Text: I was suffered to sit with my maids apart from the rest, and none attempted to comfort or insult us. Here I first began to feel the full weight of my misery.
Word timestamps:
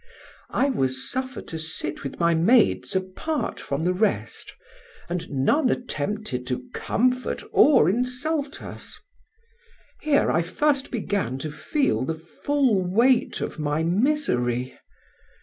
I 0.49 0.71
was 0.71 1.07
suffered 1.11 1.47
to 1.49 1.59
sit 1.59 2.03
with 2.03 2.19
my 2.19 2.33
maids 2.33 2.95
apart 2.95 3.59
from 3.59 3.83
the 3.83 3.93
rest, 3.93 4.51
and 5.07 5.29
none 5.29 5.69
attempted 5.69 6.47
to 6.47 6.63
comfort 6.73 7.43
or 7.51 7.87
insult 7.87 8.63
us. 8.63 8.97
Here 10.01 10.31
I 10.31 10.41
first 10.41 10.89
began 10.89 11.37
to 11.37 11.51
feel 11.51 12.03
the 12.03 12.15
full 12.17 12.81
weight 12.81 13.41
of 13.41 13.59
my 13.59 13.83
misery. 13.83 14.75